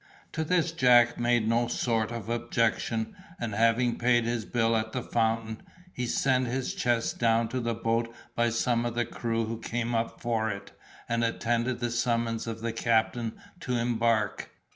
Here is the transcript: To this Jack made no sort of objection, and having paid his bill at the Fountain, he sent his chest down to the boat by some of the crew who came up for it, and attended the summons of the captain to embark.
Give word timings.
To 0.31 0.43
this 0.43 0.71
Jack 0.71 1.19
made 1.19 1.47
no 1.47 1.67
sort 1.67 2.11
of 2.11 2.27
objection, 2.27 3.15
and 3.39 3.53
having 3.53 3.99
paid 3.99 4.23
his 4.25 4.45
bill 4.45 4.75
at 4.75 4.93
the 4.93 5.03
Fountain, 5.03 5.61
he 5.93 6.07
sent 6.07 6.47
his 6.47 6.73
chest 6.73 7.19
down 7.19 7.49
to 7.49 7.59
the 7.59 7.75
boat 7.75 8.11
by 8.35 8.49
some 8.49 8.83
of 8.83 8.95
the 8.95 9.05
crew 9.05 9.45
who 9.45 9.59
came 9.59 9.93
up 9.93 10.19
for 10.19 10.49
it, 10.49 10.71
and 11.07 11.23
attended 11.23 11.81
the 11.81 11.91
summons 11.91 12.47
of 12.47 12.61
the 12.61 12.73
captain 12.73 13.33
to 13.59 13.77
embark. 13.77 14.49